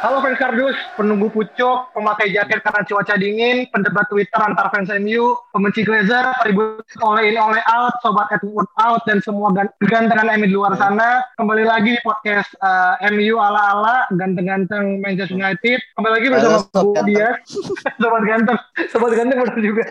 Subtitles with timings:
[0.00, 5.36] Halo fans kardus, penunggu pucuk, pemakai jaket karena cuaca dingin, pendebat Twitter antar fans MU,
[5.52, 10.48] pembenci Glazer, ribut oleh ini oleh out, sobat Edward out, dan semua gan- gantengan MU
[10.48, 11.20] di luar sana.
[11.36, 15.84] Kembali lagi di podcast uh, MU ala-ala, ganteng-ganteng Manchester United.
[15.92, 17.04] Kembali lagi bersama Halo, Sob Bu Ganteng.
[17.12, 17.36] Dias,
[18.00, 19.84] sobat ganteng, sobat ganteng benar juga.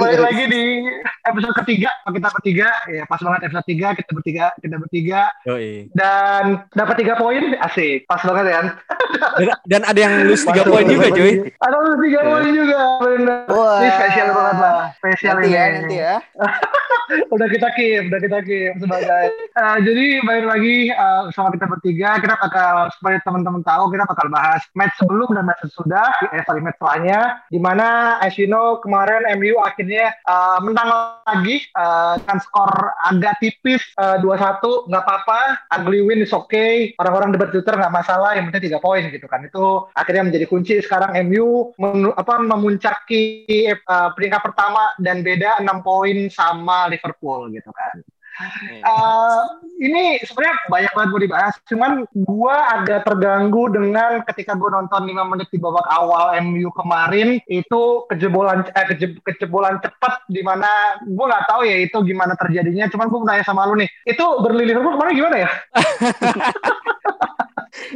[0.00, 0.64] Balik lagi di
[1.28, 5.92] episode ketiga, kita bertiga, ya pas banget episode tiga, kita bertiga, kita bertiga, Yoi.
[5.92, 8.60] dan dapat tiga poin, asik, pas banget ya.
[9.34, 11.32] Dan, dan ada yang lulus 3 poin juga cuy.
[11.58, 13.50] Ada lu tiga poin juga, benar.
[13.50, 15.56] Ini spesial banget lah, spesial Nanti ini.
[15.56, 16.14] ya, nanti ya.
[17.34, 19.24] udah kita keep, udah kita keep sebagai.
[19.34, 24.26] Eh, jadi balik lagi eh, sama kita bertiga, kita bakal supaya teman-teman tahu kita bakal
[24.30, 27.44] bahas match sebelum dan match sesudah, eh sorry match setelahnya.
[27.50, 30.88] Di mana as you know kemarin MU akhirnya eh, menang
[31.28, 32.72] lagi eh, dengan skor
[33.10, 35.40] agak tipis eh, 2-1, nggak apa-apa.
[35.80, 36.94] Ugly win is okay.
[36.98, 39.44] Orang-orang debat Twitter nggak masalah, yang penting tiga poin gitu kan.
[39.44, 41.74] Itu akhirnya menjadi kunci sekarang MU
[42.14, 48.04] apa memuncaki eh, peringkat pertama dan beda 6 poin sama Liverpool gitu kan.
[48.82, 49.40] Eh,
[49.78, 55.22] ini sebenarnya banyak banget mau dibahas, cuman gua agak terganggu dengan ketika gua nonton 5
[55.22, 60.66] menit di babak awal MU kemarin itu kejebolan eh, keje- kejebolan cepat di mana
[61.06, 64.24] gua nggak tahu ya itu gimana terjadinya, cuman gua mau nanya sama lu nih, itu
[64.50, 65.50] Liverpool kemarin gimana ya?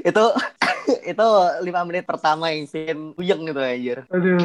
[0.00, 0.25] itu
[1.12, 1.27] itu
[1.61, 3.99] lima menit pertama yang bikin puyeng gitu anjir.
[4.09, 4.41] Aduh.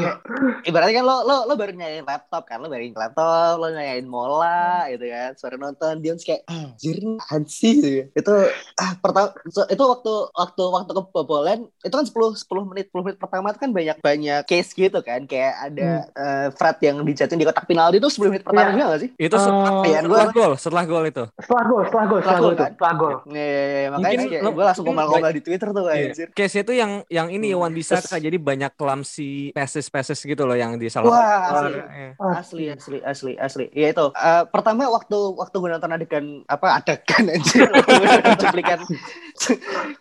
[0.61, 4.03] Ibaratnya kan lo lo lo baru nyalain laptop kan, lo baru nyalain laptop, lo nyalain
[4.03, 6.99] mola gitu kan, suara nonton dia kayak anjir
[7.45, 7.87] sih gitu.
[8.11, 8.33] Itu
[8.75, 13.17] ah pertama so- itu waktu waktu waktu kebobolan itu kan 10 10 menit 10 menit
[13.17, 17.47] pertama itu kan banyak banyak case gitu kan, kayak ada eh, Fred yang dijatuhin di
[17.47, 18.73] kotak penalti itu 10 menit pertama Iya.
[18.73, 19.09] juga gak sih?
[19.17, 21.23] Itu setelah, Eh, Iya, setelah gua- gol, setelah gol itu.
[21.37, 22.71] Setelah gol, setelah gol, setelah Setelah gol, kan?
[22.73, 23.15] setelah gol.
[23.29, 24.97] Iya, iya, iya, makanya Mungkin kayak lo- gue langsung mungkin
[25.29, 26.09] di Twitter tuh Iya.
[26.09, 26.27] anjir.
[26.33, 27.61] Case itu yang yang ini Hmm.
[27.61, 31.07] Wan bisa Terus- jadi banyak clumsy passes-passes gitu loh yang disalah.
[31.07, 31.77] Wah, Wah, asli.
[31.77, 32.11] eh.
[32.17, 37.29] asli asli asli asli ya itu Eh, pertama waktu waktu gue nonton adegan apa adegan
[37.29, 37.69] anjir
[38.41, 38.79] cuplikan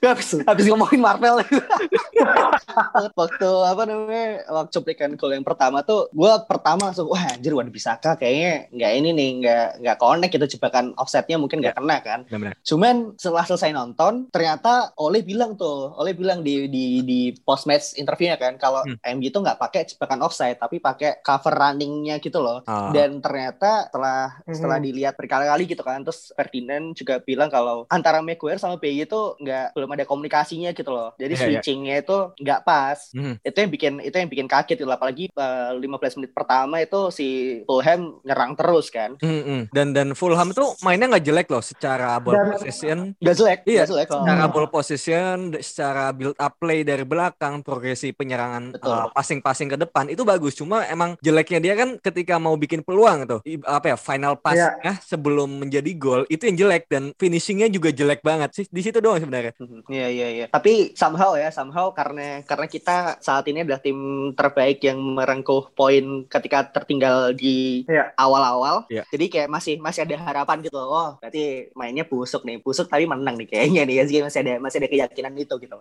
[0.03, 1.43] habis habis ngomongin Marvel
[3.21, 7.69] waktu apa namanya waktu cuplikan gol yang pertama tuh gue pertama langsung wah anjir Wan
[7.69, 12.21] Bisaka kayaknya nggak ini nih nggak nggak connect gitu jebakan offsetnya mungkin nggak kena kan.
[12.63, 17.95] Cuman setelah selesai nonton, ternyata Oleh bilang tuh, Oleh bilang di di di post match
[17.97, 18.99] interviewnya kan, kalau Hmm.
[19.19, 22.61] MU itu nggak pakai jebakan offside, tapi pakai cover runningnya gitu loh.
[22.67, 22.91] Ah.
[22.91, 24.55] Dan ternyata setelah Mhm.
[24.55, 29.32] setelah dilihat berkali-kali gitu kan, terus Ferdinand juga bilang kalau antara Maguire sama Bayi itu
[29.37, 31.13] nggak belum ada komunikasinya gitu loh.
[31.15, 31.47] Jadi Iya, iya.
[31.55, 32.99] switchingnya itu nggak pas.
[33.13, 33.35] Mhm.
[33.41, 34.89] Itu yang bikin itu yang bikin kaget gitu.
[34.89, 35.83] Apalagi eh, 15
[36.17, 37.29] menit pertama itu si
[37.63, 39.15] Fulham nyerang terus kan.
[39.19, 39.71] Mm-mm.
[39.71, 43.83] Dan dan Fulham itu mainnya nggak jelek loh secara ball Dan- possession, Gak jelek, Iya,
[43.83, 44.07] gak jelek.
[44.09, 44.21] kok.
[44.21, 50.09] secara ball possession, secara build up play dari belakang, progresi penyerangan uh, passing-passing ke depan
[50.09, 50.53] itu bagus.
[50.53, 54.41] Cuma emang jeleknya dia kan ketika mau bikin peluang tuh, apa ya final Iya.
[54.43, 58.65] passnya sebelum menjadi gol itu yang jelek dan finishingnya juga jelek banget sih.
[58.67, 59.53] Di situ doang sebenarnya.
[59.57, 59.81] Mhm.
[59.87, 60.47] Iya iya iya.
[60.51, 63.99] Tapi somehow ya, somehow karena karena kita saat ini adalah tim
[64.35, 68.11] terbaik yang merengkuh poin ketika tertinggal di Iya.
[68.19, 68.85] awal-awal.
[68.91, 69.07] Iya.
[69.09, 70.79] Jadi kayak masih masih ada harapan gitu.
[70.79, 72.59] Oh, berarti mainnya busuk nih.
[72.59, 73.97] Busuk tapi menang nih kayaknya nih.
[74.03, 75.77] Jadi masih ada masih ada keyakinan itu gitu.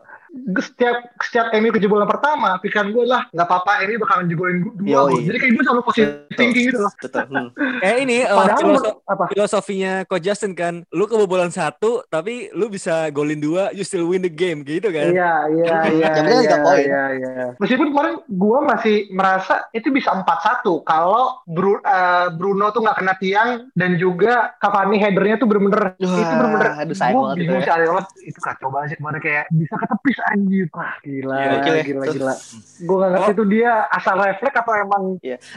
[0.61, 5.23] setiap setiap MU kejebolan pertama pikiran gue lah nggak apa-apa MU bakalan jebolin dua Yoi.
[5.27, 6.07] jadi kayak gue selalu Betul.
[6.35, 7.23] thinking gitu loh Betul.
[7.31, 7.47] Hmm.
[7.87, 8.45] Eh ini uh,
[9.07, 14.03] apa filosofinya Coach Justin kan, lu kebobolan satu tapi lu bisa golin dua, you still
[14.03, 15.07] win the game gitu kan.
[15.07, 16.83] iya iya iya Yang penting tiga iya, poin.
[16.83, 20.25] iya iya meskipun kemarin gue masih merasa itu bisa 4-1
[20.81, 26.09] kalau Bru- eh, Bruno tuh nggak kena tiang dan juga Cavani headernya tuh bener-bener Wah,
[26.17, 28.01] itu bener-bener aduh, sayang banget itu ya.
[28.25, 31.81] itu kacau banget sih kemarin kayak bisa ketepis anjir wah gila Iya, gila.
[31.81, 32.33] gila Terus- gila
[32.81, 33.33] gue nggak ngerti Oh.
[33.33, 35.03] itu dia asal refleks atau emang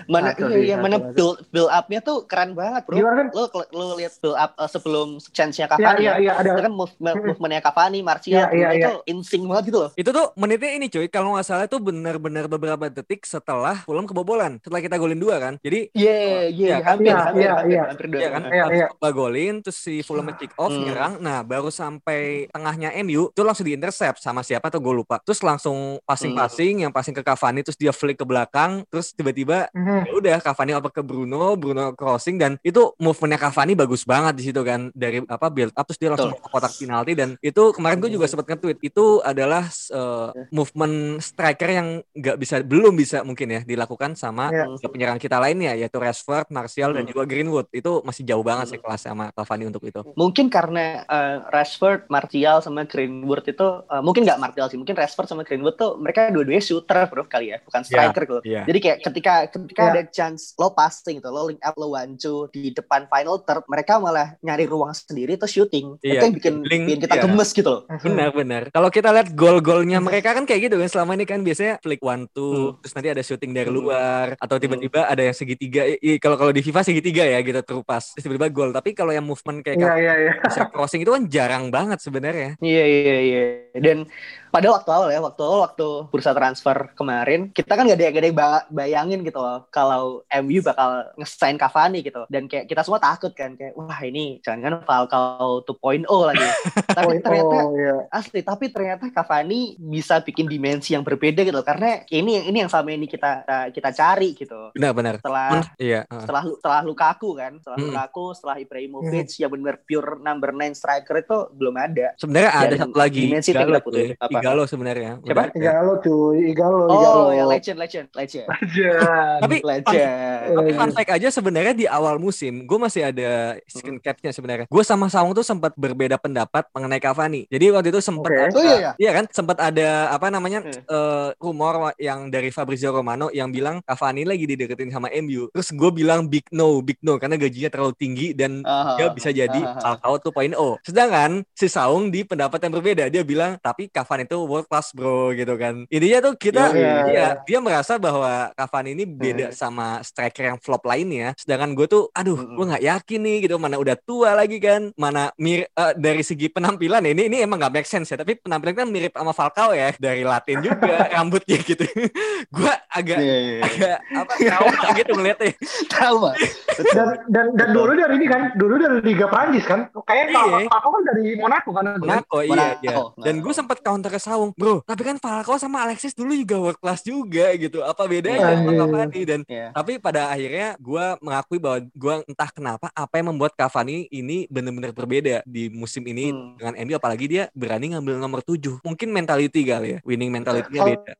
[0.05, 1.17] Mana Kacau iya, iya, mana kacau banget.
[1.17, 2.94] build build up-nya tuh keren banget, Bro.
[2.94, 6.15] gimana kan Lo lo lihat build up eh, sebelum chance-nya Iya Cavani iya ya.
[6.21, 8.82] iya ada Itu kan move, move- movement movementnya Cavani, Martial, Iya, iya, Bruno iya.
[8.82, 9.90] itu insting banget gitu loh.
[9.94, 14.58] Itu tuh menitnya ini cuy, kalau nggak salah itu benar-benar beberapa detik setelah Fulham kebobolan.
[14.60, 15.54] Setelah kita golin dua kan.
[15.62, 17.82] Jadi Iya, iya, Iya, hampir, iya, hampir, iya, hampir, iya.
[17.86, 18.20] hampir dua.
[18.20, 18.86] Iya kan, Iya, iya.
[18.90, 20.82] Pogba golin, terus si Fulham kick off, Hmm.
[20.84, 21.12] nyerang.
[21.20, 25.20] Nah, baru sampai tengahnya MU, itu langsung diintercept sama siapa tuh gue lupa.
[25.22, 30.10] Terus langsung passing-passing, yang passing ke Cavani, terus dia flick ke belakang, terus tiba-tiba Mhm.
[30.10, 34.42] ya udah Cavani oper ke Bruno, Bruno crossing dan itu movementnya Cavani bagus banget di
[34.50, 36.42] situ kan dari apa build up terus dia langsung Betul.
[36.42, 41.69] ke kotak penalti dan itu kemarin gue juga sempat nge-tweet itu adalah uh, movement striker
[41.69, 44.64] yang nggak bisa belum bisa mungkin ya dilakukan sama Iya.
[44.81, 47.12] tiga penyerang kita lainnya yaitu Rashford, Martial dan Hmm.
[47.12, 50.00] juga Greenwood itu masih jauh banget sih kelas sama Cavani untuk itu.
[50.17, 55.29] Mungkin karena eh, Rashford, Martial sama Greenwood itu eh, mungkin nggak Martial sih, mungkin Rashford
[55.29, 58.38] sama Greenwood tuh mereka dua-duanya shooter bro kali ya, bukan striker gitu.
[58.40, 58.64] Iya.
[58.64, 59.93] Jadi kayak ketika ketika Iya.
[59.93, 63.69] ada chance lo passing gitu, lo link up, lo one two di depan final third,
[63.69, 66.00] mereka malah nyari ruang sendiri terus shooting.
[66.00, 67.23] Iya, Itu yang bikin, dribbling, bikin kita iya.
[67.34, 67.82] Gemes gitu loh.
[67.90, 68.62] Benar-benar.
[68.70, 72.31] Kalau kita lihat gol-golnya mereka kan kayak gitu kan selama ini kan biasanya flick one
[72.31, 72.78] two, Hmm.
[72.78, 73.76] terus nanti ada shooting dari Hmm.
[73.76, 75.82] luar atau tiba-tiba ada yang segitiga.
[76.22, 78.14] Kalau kalau di FIFA segitiga ya gitu terupas.
[78.14, 78.70] Terus tiba-tiba gol.
[78.70, 80.32] Tapi kalau yang movement kayak Iya, iya, iya.
[80.38, 82.54] bisa crossing itu kan jarang banget sebenarnya.
[82.62, 83.44] Iya iya iya.
[83.75, 84.06] Dan
[84.54, 88.30] pada waktu awal ya, waktu awal waktu bursa transfer kemarin, kita kan gak ada yang
[88.32, 92.22] ba- bayangin gitu loh kalau MU bakal ngesign Cavani gitu.
[92.28, 96.46] Dan kayak kita semua takut kan kayak wah ini jangan-jangan Falcao 2.0 lagi.
[96.96, 97.96] tapi Oh, ternyata oh, iya.
[98.08, 101.64] asli tapi ternyata Cavani bisa bikin dimensi yang berbeda gitu loh.
[101.64, 104.70] karena ini ini yang selama ini kita kita cari gitu.
[104.72, 105.18] Benar-benar.
[105.18, 106.00] Setelah Men- Iya.
[106.04, 106.20] uh.
[106.20, 107.88] setelah setelah Lukaku kan, setelah Hmm.
[107.90, 112.06] Lukaku, setelah Ibrahimovic yang benar pure number 9 striker itu belum ada.
[112.14, 113.20] Sebenarnya ada Dan satu lagi.
[113.24, 114.06] dimensi itu yang Igalo, kita butuhin.
[114.06, 114.16] cuy.
[114.20, 114.38] Apa?
[114.44, 115.25] Igalo sebenarnya.
[115.25, 115.56] Siapa?
[115.56, 117.20] Igalo cuy, Igalo, Igalo.
[117.25, 118.44] Oh, ya legend, legend, legend.
[118.44, 119.41] Legend.
[119.41, 120.44] Tapi Legend.
[120.52, 124.67] tapi fun fact aja sebenarnya di awal musim gue masih ada screen capnya sebenarnya.
[124.69, 127.49] Gue sama Saung tuh sempat berbeda pendapat mengenai Cavani.
[127.49, 128.37] Jadi waktu itu sempat Oke.
[128.37, 128.93] ada Oh iya ya.
[129.00, 130.76] Iya kan sempat ada apa namanya Hmm.
[130.76, 135.49] eh, rumor yang dari Fabrizio Romano yang bilang Cavani lagi dideketin sama MU.
[135.56, 139.32] Terus gue bilang big no, big no karena gajinya terlalu tinggi dan Ah, dia bisa
[139.32, 140.52] jadi ah, Falcao 2.0.
[140.85, 145.31] Sedangkan si Saung di pendapat yang berbeda dia bilang tapi Cavani itu world class bro
[145.31, 145.86] gitu kan.
[145.86, 147.28] Intinya tuh kita Iya, iya, dia iya.
[147.44, 151.36] dia merasa bahwa Cavani ini beda sama striker yang flop lainnya.
[151.38, 152.56] Sedangkan gue tuh aduh Mm-mm.
[152.56, 156.48] gue nggak yakin nih gitu mana udah tua lagi kan mana mir eh, dari segi
[156.48, 159.92] penampilan ini ini emang nggak make sense ya tapi penampilan kan mirip sama Falcao ya
[159.96, 161.84] dari Latin juga rambutnya gitu.
[162.56, 163.62] gue agak Iya, iya, iya.
[163.62, 165.50] agak apa trauma gitu ngeliatnya.
[165.92, 166.30] Trauma.
[166.75, 169.87] Dan dan dan dulu dari ini kan, dulu dari Liga Prancis kan.
[170.04, 170.69] Kayaknya Iya.
[170.70, 171.84] Falcao kan dari Monaco kan.
[171.98, 172.92] Monaco iya Monaco, iya.
[172.94, 173.22] Monaco.
[173.22, 174.81] Dan gue sempat counter Saung, bro.
[174.81, 177.85] Tapi kan Falcao sama Alexis dulu juga world class juga gitu.
[177.85, 178.79] Apa bedanya sama Anjir.
[178.81, 179.69] Cavani dan Iya.
[179.71, 184.91] tapi pada akhirnya gue mengakui bahwa gue entah kenapa apa yang membuat Cavani ini benar-benar
[184.91, 186.56] berbeda di musim ini Hmm.
[186.56, 188.81] dengan MU apalagi dia berani ngambil nomor 7.
[188.81, 191.12] Mungkin mentality kali ya, winning mentality-nya Kalau- beda.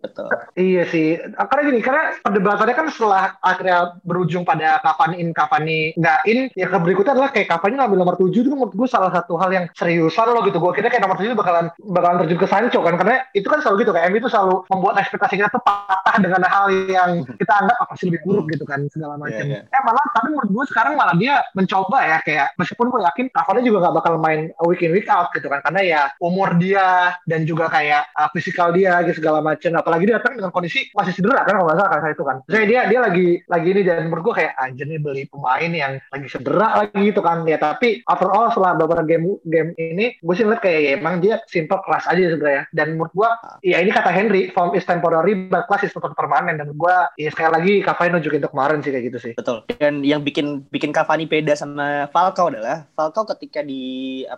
[0.00, 0.26] Betul.
[0.58, 1.08] Iya sih,
[1.38, 6.66] karena gini, karena perdebatannya kan setelah akhirnya berujung pada Cavani in, Cavani nggak in, ya
[6.66, 9.64] ke berikutnya adalah kayak Cavani ngambil nomor 7 itu menurut gue salah satu hal yang
[9.70, 10.58] seriusan loh gitu.
[10.58, 13.84] Gue kira kayak nomor 7 bakalan bakalan terjun ke Sancho kan, karena itu kan selalu
[13.84, 17.76] gitu, kayak MU itu selalu membuat ekspektasi kita tuh patah dengan hal yang kita anggap
[17.84, 19.44] apa sih lebih buruk gitu kan, segala macam.
[19.44, 23.26] Iya, Eh malah, tapi menurut gue sekarang malah dia mencoba ya, kayak meskipun gue yakin
[23.30, 27.14] Cavani juga nggak bakal main week in week out gitu kan, karena ya umur dia
[27.28, 29.70] dan juga kayak uh, fisikal dia gitu segala macam.
[29.76, 32.36] Apalagi dia datang dengan kondisi masih cedera kan kalau nggak salah kan saya itu kan.
[32.48, 35.92] Saya dia dia lagi lagi ini dan menurut gue kayak anjir nih beli pemain yang
[36.10, 37.58] lagi cedera lagi gitu kan ya.
[37.60, 41.80] Tapi overall setelah beberapa game game ini gue sih ngeliat kayak ya, emang dia simple
[41.84, 42.62] kelas aja sebenarnya.
[42.70, 43.30] Dan menurut gue
[43.64, 46.96] ya ini kata Henry form is temporary but class is not permanen dan menurut gue
[47.18, 49.32] ya sekali lagi Cavani nunjukin untuk kemarin sih kayak gitu sih.
[49.34, 49.64] Betul.
[49.72, 53.80] Dan yang bikin bikin Cavani beda sama Falcao adalah Falcao ketika di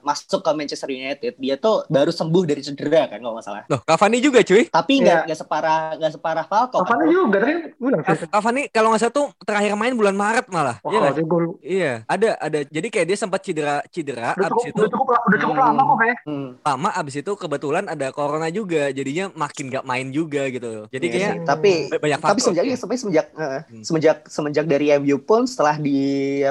[0.00, 3.62] masuk ke Manchester United dia tuh baru sembuh dari cedera kan kalau nggak salah.
[3.66, 4.66] Loh, Cavani juga cuy.
[4.66, 6.80] Tapi nggak nggak separah nggak separah Falcao.
[6.80, 7.14] kan, Cavani bro.
[7.16, 8.26] juga tadi kan bilang sih.
[8.26, 10.76] Cavani kalau nggak salah tuh terakhir main bulan Maret malah.
[10.80, 11.24] Wah, Iya sih?
[11.62, 12.58] Iya, ada ada.
[12.62, 15.64] Jadi kayak dia sempat cedera cedera udah abis cukup, itu udah cukup, udah cukup Hmm.
[15.66, 16.16] lama kok kayak.
[16.24, 16.48] Hmm.
[16.60, 21.14] lama abis itu kebetulan ada corona juga jadinya makin gak main juga gitu jadi Iya
[21.14, 21.46] kayak sih.
[21.46, 22.76] tapi banyak tapi semenjak ya.
[22.76, 23.82] sampai semenjak eh, Hmm.
[23.82, 26.00] semenjak semenjak dari MU pun setelah di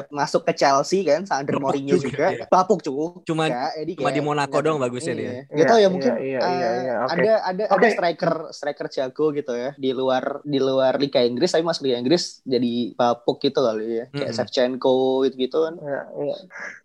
[0.08, 2.46] masuk ke Chelsea kan sama under Bapuk Mourinho juga, juga ya.
[2.48, 5.30] bapuk cuy Cuma- Ya, jadi cuma kayak di Monaco doang bagusnya dia.
[5.46, 5.66] iya.
[5.66, 7.12] Tahu ya Iya, mungkin iya, eh, iya, iya, oke.
[7.12, 7.88] ada ada ada Oke.
[7.90, 12.40] striker striker jago gitu ya di luar di luar Liga Inggris tapi masuk Liga Inggris
[12.44, 14.36] jadi bapuk gitu kali ya kayak Mm-mm.
[14.36, 16.36] Shevchenko gitu gitu kan Iya, iya.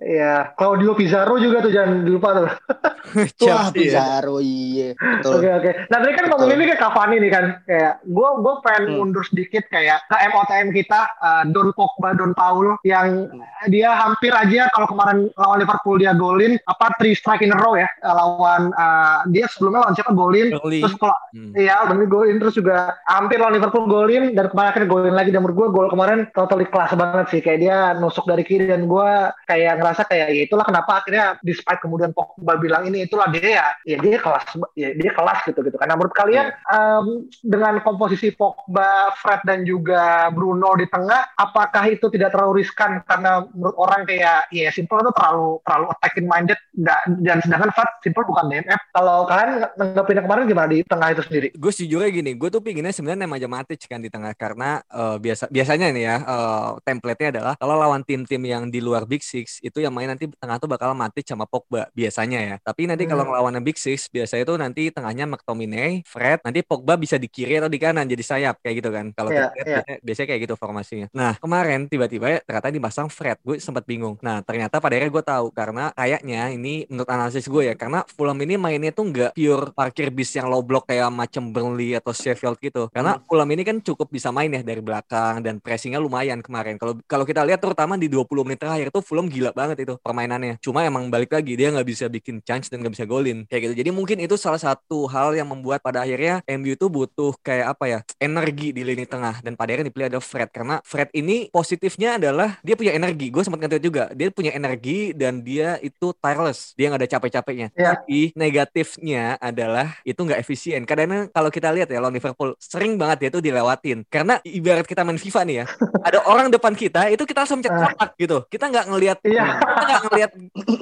[0.00, 2.48] Iya, Claudio Pizarro juga tuh jangan lupa tuh.
[3.44, 3.70] Wah ya.
[3.70, 4.98] Pizarro Oh iya.
[5.22, 5.70] Oke oke.
[5.86, 8.96] Nah tadi kan ngomongin ini kayak Cavani nih kan, kayak gue gue pengen Hmm.
[9.00, 13.30] mundur sedikit kayak ke MOTM kita uh, Don Pogba, Don Paul yang
[13.66, 17.74] dia hampir aja kalau kemarin lawan Liverpool dia golin apa three strike in a row
[17.74, 20.82] ya uh, lawan uh, dia sebelumnya lawan siapa golin Burnley.
[20.82, 21.50] terus kalau Hmm.
[21.50, 25.42] Iya, bener golin terus juga hampir lawan Liverpool golin dan kemarin akhirnya golin lagi dan
[25.42, 29.08] menurut gue gol kemarin totally kelas banget sih kayak dia nusuk dari kiri dan gue
[29.44, 33.66] kayak ngerasa kayak ya itulah kenapa akhirnya despite kemudian Pogba bilang ini itulah dia ya
[33.84, 35.76] ya dia kelas ya dia kelas gitu gitu.
[35.76, 37.06] Karena menurut kalian em,
[37.44, 43.04] dengan komposisi Pogba, Fred dan juga Bruno di tengah apakah itu tidak terlalu riskan?
[43.04, 47.90] Karena menurut orang kayak ya simple itu terlalu terlalu attacking minded nggak dan sedangkan Fred
[48.00, 51.48] simple bukan DMF kalau kalian nanggepinnya kemarin gimana di tengah itu sendiri?
[51.52, 55.16] Gue sejujurnya gini, gue tuh pinginnya sebenarnya nema aja Matic kan di tengah karena eh,
[55.20, 59.60] biasa biasanya nih ya eh, template-nya adalah kalau lawan tim-tim yang di luar Big Six
[59.60, 62.56] itu yang main nanti tengah tuh bakal Matic sama Pogba biasanya ya.
[62.62, 63.30] Tapi nanti kalau Hmm.
[63.34, 67.66] ngelawan Big Six biasanya itu nanti tengahnya McTominay, Fred, nanti Pogba bisa di kiri atau
[67.66, 69.10] di kanan jadi sayap kayak gitu kan.
[69.10, 69.64] Kalau kita lihat iya.
[69.82, 71.06] biasanya, biasanya kayak gitu formasinya.
[71.10, 74.14] Nah kemarin tiba-tiba ya ternyata dipasang Fred, gue sempat bingung.
[74.22, 78.38] Nah ternyata pada akhirnya gue tahu karena kayaknya ini menurut analisis gue ya karena Fulham
[78.38, 82.60] ini mainnya tuh nggak pure parkir bis yang low block kayak macam Burnley atau Sheffield
[82.62, 82.86] gitu.
[82.94, 86.78] Karena Fulham ini kan cukup bisa main ya dari belakang dan pressingnya lumayan kemarin.
[86.78, 90.60] Kalau kalau kita lihat terutama di 20 menit terakhir tuh Fulham gila banget itu permainannya.
[90.60, 93.74] Cuma emang balik lagi dia nggak bisa bikin chance dan nggak bisa golin kayak gitu.
[93.80, 97.84] Jadi mungkin itu salah satu hal yang membuat pada akhirnya MU itu butuh kayak apa
[97.88, 102.20] ya energi di lini tengah dan pada akhirnya dipilih ada Fred karena Fred ini positifnya
[102.20, 103.32] adalah dia punya energi.
[103.32, 106.76] Gue sempat ngerti juga dia punya energi dan dia itu tireless.
[106.76, 107.68] Dia nggak ada capek-capeknya.
[107.72, 107.96] Iya.
[107.96, 110.84] Tapi negatifnya adalah itu nggak efisien.
[110.84, 114.02] Kadang kalau kita lihat ya lawan Liverpool sering banget dia tuh dilewatin.
[114.10, 115.64] Karena ibarat kita main FIFA nih ya,
[116.08, 118.42] ada orang depan kita itu kita langsung cek kotak gitu.
[118.50, 119.46] Kita nggak ngelihat Iya.
[119.62, 120.30] kita nggak ngelihat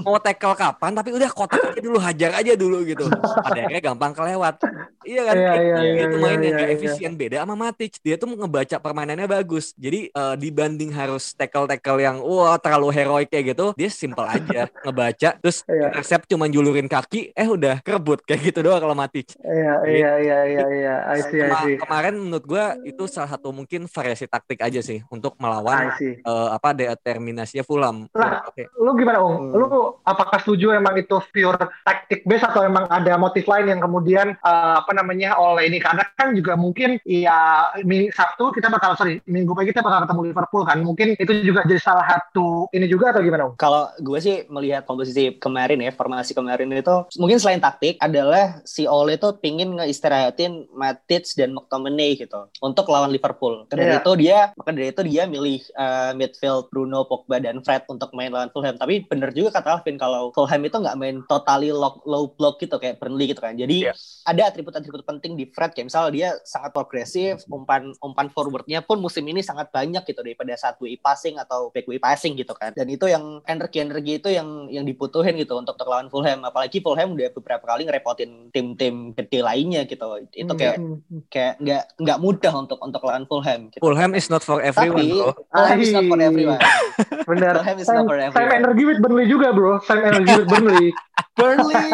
[0.03, 3.05] mau tackle kapan, tapi udah kotak aja dulu hajar aja dulu gitu.
[3.19, 4.55] Pada akhirnya gampang kelewat.
[5.03, 5.35] Iya kan?
[5.35, 6.77] Iya, Kayak iya, gitu iya, mainnya iya, nggak iya.
[6.79, 7.93] efisien beda sama Matic.
[8.01, 9.75] Dia tuh ngebaca permainannya bagus.
[9.75, 15.31] Jadi eh, dibanding harus tackle-tackle yang wah terlalu heroik kayak gitu, dia simple aja ngebaca
[15.43, 15.89] terus Iya.
[15.91, 19.35] intercept cuma julurin kaki, eh udah kerebut kayak gitu doang kalau Matic.
[19.43, 20.95] Iya, iya, iya, iya, iya.
[21.09, 21.77] I see, I see.
[21.81, 26.71] kemarin menurut gua itu salah satu mungkin variasi taktik aja sih untuk melawan eh, apa
[26.77, 28.07] determinasinya Fulham.
[28.15, 28.71] Lah, Oke.
[28.79, 29.51] Lu gimana, Ung?
[29.51, 29.59] Hmm.
[29.59, 29.67] Lu
[30.07, 34.75] apakah setuju emang itu pure tactic base atau emang ada motif lain yang kemudian eh,
[34.79, 35.79] apa namanya oleh ini?
[35.83, 37.71] Karena kan juga mungkin ya
[38.13, 40.79] Sabtu kita bakal sorry minggu pagi kita bakal ketemu Liverpool kan.
[40.83, 43.51] Mungkin itu juga jadi salah satu ini juga atau gimana?
[43.59, 48.87] Kalau gue sih melihat komposisi kemarin ya, formasi kemarin itu mungkin selain taktik adalah si
[48.87, 53.65] Ole itu pingin ngeistirahatin Matic dan McTominay gitu untuk lawan Liverpool.
[53.69, 54.01] Dari Iya.
[54.01, 58.33] itu dia, maka dari itu dia milih uh, midfield Bruno, Pogba dan Fred untuk main
[58.33, 58.77] lawan Fulham.
[58.77, 62.77] Tapi bener juga kata Alvin kalau Fulham itu nggak main totally low, low block gitu
[62.83, 63.55] kayak Burnley gitu kan.
[63.55, 63.95] Jadi Iya.
[64.23, 69.23] ada atribut-atribut penting di Fred kayak misalnya dia sangat progresif, umpan umpan forwardnya pun musim
[69.25, 72.75] ini sangat banyak gitu daripada saat way passing atau back way passing gitu kan.
[72.75, 76.43] Dan itu yang energi-energi itu yang yang dibutuhin gitu untuk untuk lawan Fulham.
[76.43, 80.05] Apalagi Fulham udah beberapa kali ngerepotin tim-tim gede lainnya gitu.
[80.29, 81.23] Itu kayak Hmm, hmm.
[81.29, 83.71] kayak nggak nggak mudah untuk untuk lawan Fulham.
[83.71, 83.79] Gitu.
[83.79, 85.31] Fulham is not for everyone, Tapi bro.
[85.53, 86.61] Fulham is not for everyone.
[87.31, 87.55] Bener.
[87.59, 88.59] Fulham is Same, not for same everyone.
[88.59, 89.79] energi with Burnley juga, bro.
[89.85, 90.89] Same energi with Burnley.
[91.39, 91.89] Burnley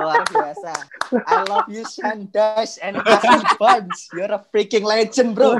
[0.00, 0.72] luar biasa.
[1.10, 4.08] I love you Sandash and Ashley Barnes.
[4.14, 5.58] You're a freaking legend, bro.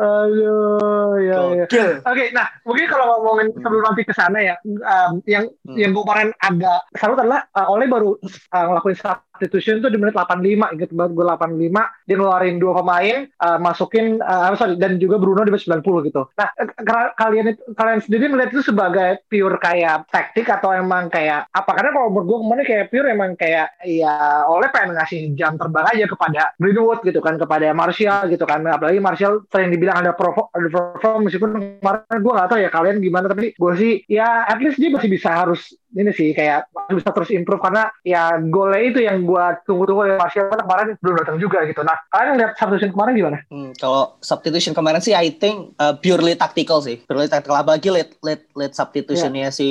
[0.00, 1.86] Aduh, ya, ya.
[2.04, 5.74] Oke, nah mungkin kalau ngomongin sebelum nanti ke sana ya, um, yang Hmm.
[5.74, 8.98] yang gue kemarin agak salut adalah uh, Oleh baru uh, ngelakuin
[9.36, 14.16] substitution tuh di menit 85, inget banget gue 85, dia ngeluarin dua pemain, uh, masukin,
[14.24, 16.22] uh, sorry, dan juga Bruno di menit 90 gitu.
[16.40, 21.12] Nah, eh, ka- kalian itu, kalian sendiri melihat itu sebagai pure kayak taktik atau emang
[21.12, 21.70] kayak apa?
[21.76, 24.14] Karena kalau menurut gue kemarin kayak pure emang kayak ya
[24.46, 28.64] Oleh pengen ngasih jam terbang aja kepada Greenwood gitu kan, kepada Martial gitu kan.
[28.64, 31.50] Apalagi Martial sering dibilang ada perform, ada perform meskipun
[31.82, 35.10] kemarin gue nggak tahu ya kalian gimana tapi gue sih ya at least dia masih
[35.10, 39.44] bisa harus ini sih kayak masih bisa terus improve karena ya golnya itu yang gue
[39.64, 41.80] tunggu-tunggu dari Martial karena kemarin belum datang juga gitu.
[41.80, 43.38] Nah kalian lihat substitution kemarin gimana?
[43.48, 47.00] Hmm, kalau substitution kemarin sih I think uh, purely tactical sih.
[47.08, 49.68] Purely tactical apalagi late late late substitutionnya si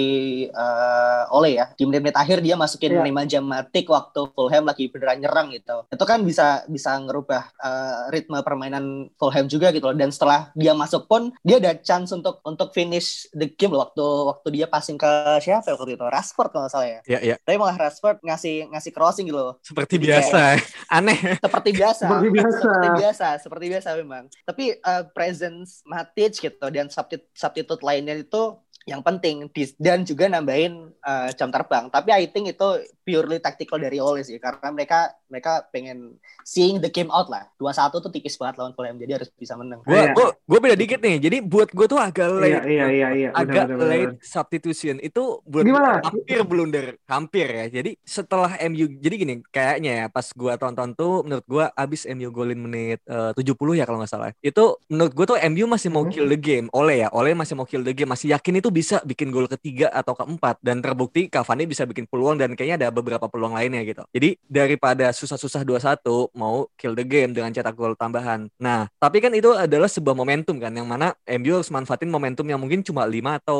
[0.49, 1.69] uh, Ole ya.
[1.77, 3.03] Di menit-menit akhir dia masukin Iya.
[3.03, 5.83] Nemanja Matic waktu Fulham lagi beneran nyerang gitu.
[5.91, 9.97] Itu kan bisa bisa ngerubah uh, ritme permainan Fulham juga gitu loh.
[9.97, 14.05] Dan setelah dia masuk pun dia ada chance untuk untuk finish the game loh waktu
[14.05, 15.11] waktu dia passing ke
[15.43, 16.05] siapa ya waktu itu?
[16.15, 16.99] Rashford kalau salah ya.
[17.03, 17.35] Ya, ya.
[17.43, 19.59] Tapi malah Rashford ngasih ngasih crossing gitu loh.
[19.59, 20.41] Seperti Jadi biasa.
[20.97, 21.19] Aneh.
[21.37, 22.55] seperti biasa Seperti biasa.
[22.55, 28.55] seperti biasa seperti biasa memang tapi uh, presence Matic gitu dan substitute substitute lainnya itu
[28.85, 32.67] yang penting Di- dan juga nambahin uh, jam terbang tapi I think itu
[33.05, 37.45] purely tactical dari Ole sih karena mereka mereka pengen seeing the game out lah.
[37.55, 39.79] 2-1 tuh tipis banget lawan Fulham jadi harus bisa menang.
[39.81, 40.11] Gue Iya.
[40.11, 41.17] gue gue beda dikit nih.
[41.19, 42.65] Jadi buat gue tuh agak Iya, late.
[42.65, 43.29] iya, iya, iya.
[43.29, 44.25] Benar, agak benar, late benar.
[44.25, 46.01] substitution itu buat Gimana?
[46.01, 50.91] gua hampir blunder hampir ya jadi setelah MU jadi gini kayaknya ya pas gua tonton
[50.91, 53.45] tuh menurut gua abis MU golin menit eh, 70
[53.75, 56.11] ya kalau nggak salah itu menurut gua tuh MU masih mau Mhm.
[56.11, 58.97] kill the game oleh ya oleh masih mau kill the game masih yakin itu bisa
[59.01, 63.27] bikin gol ketiga atau keempat dan terbukti Cavani bisa bikin peluang dan kayaknya ada beberapa
[63.27, 65.99] peluang lainnya gitu jadi daripada susah-susah 2-1
[66.31, 70.55] mau kill the game dengan cetak gol tambahan nah tapi kan itu adalah sebuah momentum
[70.57, 73.59] kan yang mana MU harus manfaatin momentum yang mungkin cuma 5 atau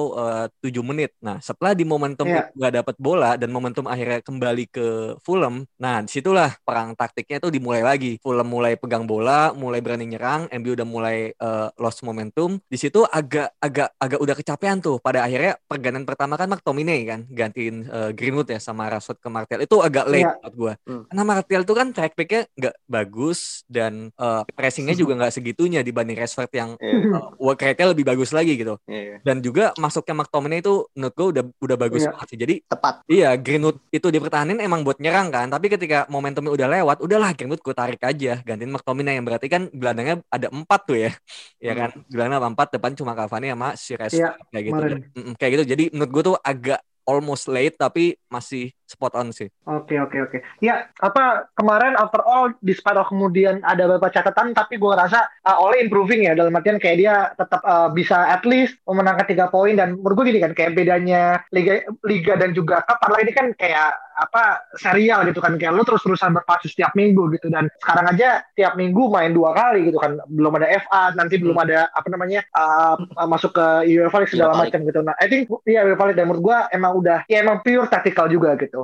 [0.62, 1.12] eh, 7 menit.
[1.20, 4.88] Nah, setelah di momentum itu nggak dapat bola dan momentum akhirnya kembali ke
[5.25, 8.22] Fulham, nah di situlah perang taktiknya itu dimulai lagi.
[8.22, 12.62] Fulham mulai pegang bola, mulai berani nyerang, MU udah mulai eh, lost momentum.
[12.70, 15.01] Di situ agak agak agak udah kecapean tuh.
[15.01, 19.60] Pada akhirnya pergantian pertama kan McTominay kan gantiin eh, Greenwood ya sama Rashford ke Martial.
[19.60, 20.38] Itu agak late Iya.
[20.38, 20.74] buat gua.
[20.86, 21.03] Hmm.
[21.10, 26.13] Karena Martial tuh kan track back-nya nggak bagus dan eh, pressingnya juga nggak segitunya dibanding
[26.15, 28.77] Rashford yang Iya, uh, work rate-nya lebih bagus lagi gitu.
[28.86, 29.17] iya.
[29.22, 32.12] Dan juga masuknya McTominay itu menurut gue udah udah bagus Iya.
[32.13, 32.38] banget sih.
[32.38, 32.94] Jadi Tepat.
[33.08, 35.50] iya Greenwood itu dipertahanin emang buat nyerang kan.
[35.50, 38.38] Tapi ketika momentumnya udah lewat, udahlah Greenwood gue tarik aja.
[38.39, 41.12] Gantiin McTominay yang berarti kan gelandangnya ada empat tuh ya.
[41.58, 41.89] Ya kan.
[42.05, 44.75] Gelandang empat depan cuma Cavani sama si Rashford Iya, kayak gitu.
[44.75, 45.00] kemarin.
[45.36, 45.63] Kayak gitu.
[45.65, 49.50] Jadi menurut gue tuh agak almost late tapi masih spot on sih.
[49.65, 50.38] Oke oke oke.
[50.62, 55.82] Ya apa kemarin overall despite of kemudian ada beberapa catatan tapi gue rasa uh, Ole
[55.82, 59.98] improving ya dalam artian kayak dia tetap uh, bisa at least memenangkan tiga poin dan
[59.98, 64.63] menurut gue gini kan kayak bedanya liga liga dan juga cup ini kan kayak apa
[64.80, 68.80] serial gitu kan kayak lu terus terusan berpacu setiap minggu gitu dan sekarang aja tiap
[68.80, 72.96] minggu main dua kali gitu kan belum ada FA nanti belum ada apa namanya uh,
[72.96, 74.72] uh, masuk ke UEFA segala League.
[74.72, 75.00] macam gitu.
[75.04, 78.32] Nah I think iya UEFA League dan menurut gue emang udah ya emang pure tactical
[78.32, 78.75] juga gitu.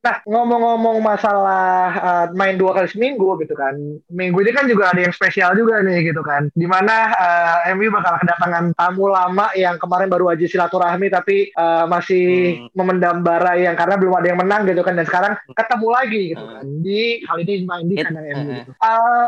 [0.00, 3.76] Nah, ngomong-ngomong masalah uh, main dua kali seminggu gitu kan.
[4.08, 6.48] Minggu ini kan juga ada yang spesial juga nih gitu kan.
[6.52, 11.84] Di mana uh, MU bakal kedatangan tamu lama yang kemarin baru aja silaturahmi tapi uh,
[11.84, 12.70] masih Hmm.
[12.76, 16.44] memendam bara yang karena belum ada yang menang gitu kan dan sekarang ketemu lagi gitu
[16.44, 16.54] Hmm.
[16.54, 16.64] kan.
[16.80, 18.72] Di kali ini main di kandang MU gitu.
[18.78, 19.26] Uh,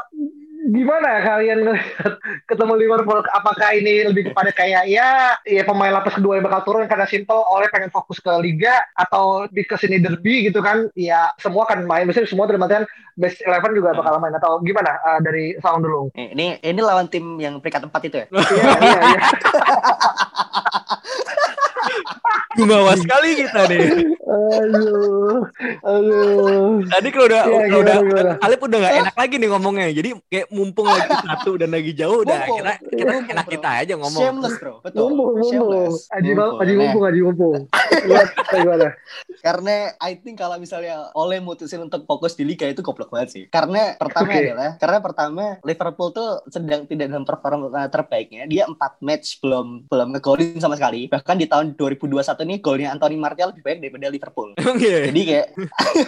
[0.66, 2.12] gimana kalian ngelihat
[2.50, 3.22] ketemu Liverpool?
[3.32, 7.38] Apakah ini lebih kepada kayak ya ya pemain lapis kedua yang bakal turun karena simple
[7.46, 10.90] oleh pengen fokus ke liga atau di ke sini derby gitu kan?
[10.98, 12.04] Ya semua kan main.
[12.04, 14.34] Maksudnya semua dalam artian best eleven juga bakal main.
[14.34, 16.10] Atau gimana uh, dari Sound dulu?
[16.18, 18.26] Eh, Ini ini lawan tim yang peringkat empat itu ya.
[18.30, 19.20] iya iya iya
[22.56, 23.84] Jumawa sekali kita nih.
[24.26, 25.46] aduh
[25.80, 28.32] aduh Tadi kalau udah, kalau gimana, udah, gimana?
[28.42, 29.86] Alip udah gak enak lagi nih ngomongnya.
[29.92, 32.58] Jadi kayak mumpung lagi satu dan lagi jauh, udah Mumpung.
[32.58, 33.52] kita kita Mumpung, enak bro.
[33.54, 34.22] kita aja ngomong.
[34.22, 35.00] Shameless bro, betul.
[35.08, 35.94] mumpung mumpung Shameless.
[36.10, 36.56] aji Mumpung.
[36.58, 37.60] aji mumpung aji mumpung
[38.06, 38.88] Lihat, gimana
[39.40, 43.44] Karena I think kalau misalnya Ole mutusin untuk fokus di liga itu goblok banget sih.
[43.46, 44.42] Karena pertama Oke.
[44.42, 48.46] adalah karena pertama Liverpool tuh sedang tidak dalam performa terbaiknya.
[48.46, 51.06] Dia 4 match belum belum ngegolin sama sekali.
[51.06, 54.50] Bahkan di tahun 2021 ini golnya Anthony Martial lebih baik daripada Liverpool.
[54.76, 55.08] Iya?
[55.08, 55.46] Jadi kayak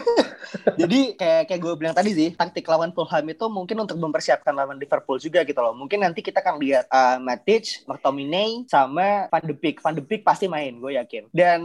[0.80, 4.78] jadi kayak kayak gue bilang tadi sih taktik lawan Fulham itu mungkin untuk mempersiapkan lawan
[4.78, 5.74] Liverpool juga gitu loh.
[5.74, 9.80] Mungkin nanti kita akan lihat uh, Matic, McTominay sama Van de Beek.
[9.82, 11.32] Van de Beek pasti main, gue yakin.
[11.32, 11.60] Dan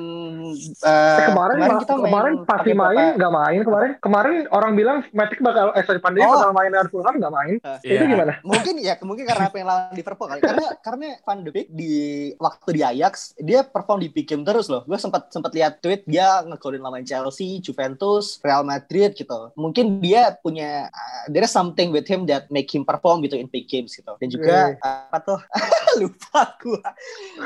[0.81, 5.69] uh, kemarin kemarin, kita kemarin pasti main nggak main kemarin kemarin orang bilang Matic bakal
[5.75, 6.31] eh sorry Pandey Oh.
[6.39, 7.99] bakal main dengan Fulham nggak main Iya.
[7.99, 11.51] itu gimana mungkin ya mungkin karena apa yang lawan Liverpool kali karena karena Van de
[11.51, 11.93] Beek di
[12.39, 16.03] waktu di Ajax dia perform di big game terus loh gue sempat sempat lihat tweet
[16.07, 19.51] dia ngegolin lawan Chelsea Juventus Real Madrid gitu.
[19.55, 23.47] Mungkin dia punya uh, there is something with him that make him perform gitu in
[23.47, 24.13] big games gitu.
[24.19, 25.39] Dan juga uh, apa tuh?
[26.01, 26.81] Lupa gue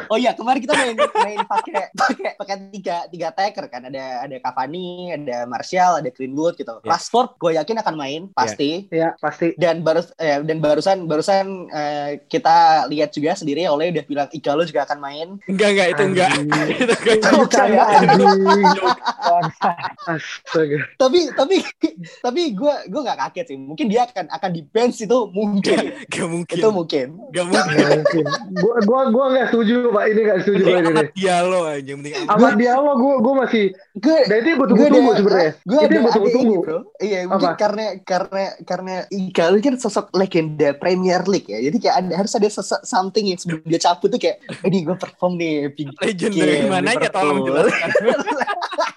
[0.07, 3.87] oh iya kemarin kita main main pakai pakai pakai tiga tiga attacker kan.
[3.87, 6.79] Ada ada Cavani ada Martial ada Greenwood gitu.
[6.83, 6.95] Ya.
[6.95, 8.87] Rashford gue yakin akan main pasti.
[8.91, 9.53] Ya pasti.
[9.59, 14.63] Dan baru eh, dan barusan barusan eh, kita lihat juga sendiri oleh udah bilang Igalo
[14.63, 15.27] juga akan main.
[15.45, 16.31] Enggak, enggak, itu enggak.
[16.81, 17.23] Itu enggak.
[17.23, 18.35] itu bercanda anjing
[19.45, 21.55] astaga tapi tapi
[22.23, 26.27] tapi gue gue nggak kaget sih mungkin dia akan akan di bench itu mungkin Gak
[26.29, 26.57] mungkin.
[26.57, 27.75] itu mungkin Gak mungkin.
[27.77, 28.25] Nggak mungkin
[28.57, 31.91] gua gua gua nggak setuju pak ini nggak setuju pak ini amat dialog aja.
[31.93, 32.51] Mending amat.
[32.57, 33.65] Dialog gua gua masih
[33.97, 37.59] gue dan itu yang gua tunggu-tunggu sebenarnya gue itu tunggu-tunggu bro iya mungkin Apa?
[37.59, 42.47] karena karena karena Igalo kan sosok legenda Premier League ya jadi kayak ada, harus ada
[42.49, 47.09] sosok something yang sebelum dia cabut tuh kayak ini gue perform nih Legend dari mananya
[47.09, 47.89] Liverpool." tolong jelaskan.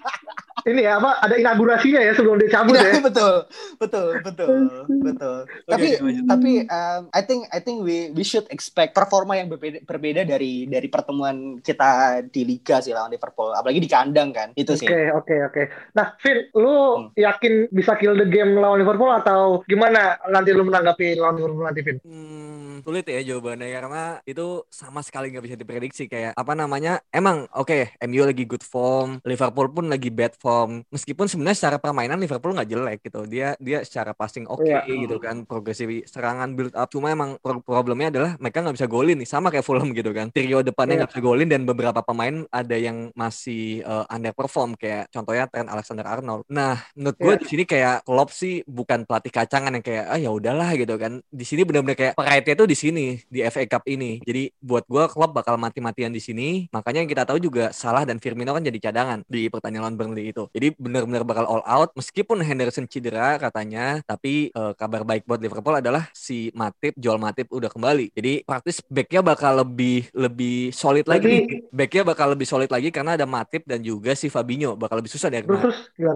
[0.71, 3.01] ini ya apa ada inaugurasinya ya sebelum dia cabut Iya, ya.
[3.09, 3.35] betul,
[3.77, 4.55] betul, betul,
[5.07, 5.39] betul.
[5.67, 6.25] tapi lanjut.
[6.27, 10.65] tapi um, I think I think we we should expect performa yang berbeda, berbeda dari
[10.65, 11.89] dari pertemuan kita
[12.25, 14.53] di liga sih lawan Liverpool, apalagi di kandang kan.
[14.55, 14.87] Itu sih.
[14.87, 15.63] Oke oke oke.
[15.93, 17.09] Nah, Vin, lu Hmm.
[17.13, 21.81] yakin bisa kill the game lawan Liverpool atau gimana nanti lu menanggapi lawan Liverpool nanti,
[21.81, 21.97] Vin?
[22.03, 27.49] Hmm, sulit ya jawabannya karena itu sama sekali nggak bisa diprediksi kayak apa namanya emang
[27.53, 32.53] oke MU lagi good form Liverpool pun lagi bad form meskipun sebenarnya secara permainan Liverpool
[32.53, 33.21] nggak jelek gitu.
[33.25, 34.85] Dia dia secara passing oke Iya.
[34.87, 35.45] gitu kan.
[35.45, 36.89] Progresif serangan build up.
[36.89, 39.29] Cuma emang pro- problemnya adalah mereka nggak bisa golin nih.
[39.29, 40.29] Sama kayak Fulham gitu kan.
[40.31, 41.01] Trio depannya Iya.
[41.05, 44.75] nggak bisa golin dan beberapa pemain ada yang masih uh, underperform.
[44.75, 47.41] Kayak contohnya Trent Alexander Arnold nah menurut gue Iya.
[47.41, 51.21] di sini kayak Klopp sih bukan pelatih kacangan yang kayak ah ya udahlah gitu kan.
[51.29, 54.19] Di sini benar-benar kayak pride-nya tuh di sini di FA Cup ini.
[54.25, 56.67] Jadi buat gue Klopp bakal mati-matian di sini.
[56.71, 60.31] Makanya yang kita tahu juga Salah dan Firmino kan jadi cadangan di pertandingan lawan Burnley
[60.31, 65.43] itu jadi benar-benar bakal all out meskipun Henderson cedera katanya tapi eh, kabar baik buat
[65.43, 71.05] Liverpool adalah si Matip Joel Matip udah kembali jadi praktis backnya bakal lebih lebih solid
[71.05, 75.13] lagi backnya bakal lebih solid lagi karena ada Matip dan juga si Fabinho bakal lebih
[75.13, 75.47] susah dari?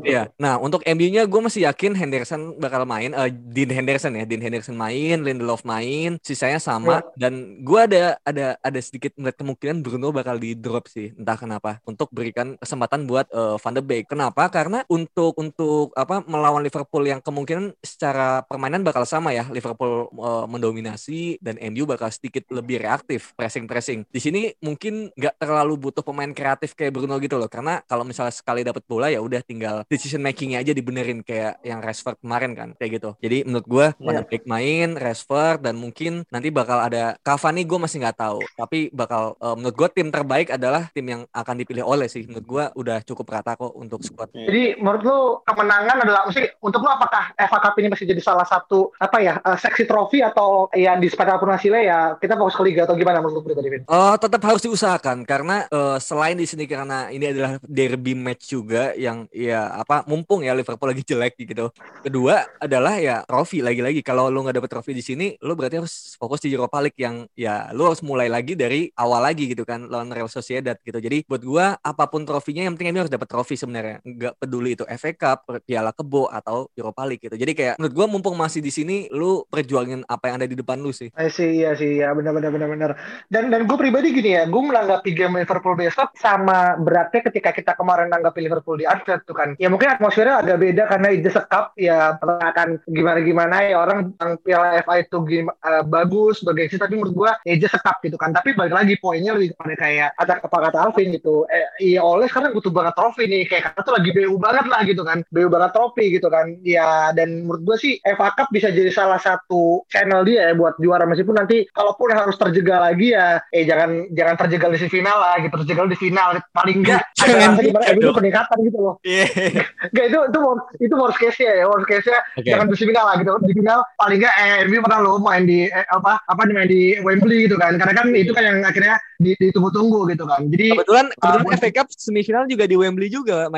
[0.04, 0.30] Iya.
[0.38, 3.12] Nah, untuk MU-nya gue masih yakin Henderson bakal main.
[3.14, 7.00] eh, Dean Henderson ya, Dean Henderson main, Lindelof main, sisanya sama.
[7.16, 11.80] Dan gue ada ada ada sedikit melihat kemungkinan Bruno bakal di drop sih, entah kenapa,
[11.88, 14.04] untuk berikan kesempatan buat eh, Van de Beek.
[14.14, 14.46] Kenapa?
[14.46, 20.46] Karena untuk untuk apa melawan Liverpool yang kemungkinan secara permainan bakal sama ya, Liverpool eh,
[20.46, 24.06] mendominasi dan MU bakal sedikit lebih reaktif pressing pressing.
[24.06, 28.30] Di sini mungkin nggak terlalu butuh pemain kreatif kayak Bruno gitu loh, karena kalau misalnya
[28.30, 32.68] sekali dapat bola ya udah tinggal decision makingnya aja dibenerin kayak yang Rashford kemarin kan
[32.78, 33.18] kayak gitu.
[33.18, 34.22] Jadi menurut gue Van.
[34.30, 39.34] Beek main, Rashford dan mungkin nanti bakal ada Cavani gue masih nggak tahu, tapi bakal
[39.42, 42.22] eh, menurut gue tim terbaik adalah tim yang akan dipilih oleh sih.
[42.30, 44.28] Menurut gue udah cukup rata kok untuk squad.
[44.36, 48.44] Jadi menurut lu kemenangan adalah mesti untuk lu apakah FA Cup ini masih jadi salah
[48.44, 52.58] satu apa ya eh, seksi trofi atau ya di apa pun hasilnya ya kita fokus
[52.58, 53.82] ke liga atau gimana menurut lu pribadi Vin?
[53.88, 58.92] Oh, tetap harus diusahakan karena eh, selain di sini karena ini adalah derby match juga
[58.94, 61.72] yang ya apa mumpung ya Liverpool lagi jelek gitu.
[62.04, 66.18] Kedua adalah ya trofi lagi-lagi kalau lu nggak dapet trofi di sini, lu berarti harus
[66.18, 69.86] fokus di Europa League yang ya lu harus mulai lagi dari awal lagi gitu kan
[69.86, 70.98] lawan Real Sociedad gitu.
[70.98, 73.93] Jadi buat gua apa pun trofinya yang penting MU harus dapat trofi sebenarnya.
[74.02, 77.36] Nggak peduli itu FA Cup, Piala Kebo atau Europa League gitu.
[77.38, 80.80] Jadi kayak menurut gua mumpung masih di sini lu perjuangin apa yang ada di depan
[80.80, 81.12] lu sih.
[81.14, 82.90] I see, iya sih, ya benar benar benar benar.
[83.28, 87.72] Dan dan gue pribadi gini ya, gue menanggapi game Liverpool besok sama beratnya ketika kita
[87.76, 89.58] kemarin menanggapi Liverpool di Anfield tuh kan.
[89.58, 94.32] Ya mungkin atmosfernya agak beda karena itu sekap ya akan gimana gimana ya orang bilang
[94.40, 98.32] Piala FA itu gim- eh, bagus bergengsi tapi menurut gue ya just sekap gitu kan.
[98.32, 101.44] Tapi balik lagi poinnya lebih kepada kayak ada apa kata Alvin gitu.
[101.50, 104.80] Eh, iya oleh sekarang butuh banget trofi nih kayak kata tuh lagi BU banget lah
[104.82, 105.22] gitu kan.
[105.28, 106.56] BU banget trofi gitu kan.
[106.60, 110.76] Ya dan menurut gue sih FA Cup bisa jadi salah satu channel dia ya buat
[110.76, 111.04] juara.
[111.04, 115.54] Meskipun nanti kalaupun harus terjegal lagi ya eh jangan jangan terjegal di final lah gitu.
[115.62, 116.28] Terjegal di final.
[116.50, 118.94] Paling enggak Jangan ada gimana itu peningkatan gitu loh.
[119.00, 119.26] Iya.
[119.92, 121.64] Enggak itu itu worst, itu worst case nya ya.
[121.64, 123.32] Worst case nya jangan di final lah gitu.
[123.40, 126.96] Di final paling enggak eh MU pernah lo main di eh, apa apa main di
[127.00, 127.76] Wembley gitu kan.
[127.76, 130.44] Karena kan itu kan yang akhirnya di- ditunggu-tunggu gitu kan.
[130.48, 133.48] Jadi Kebetulan kebetulan buat- FA Cup semifinal juga di Wembley juga